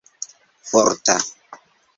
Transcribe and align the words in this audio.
forta 0.71 1.15